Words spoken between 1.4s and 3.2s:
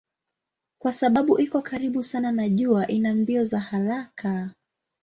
iko karibu sana na jua ina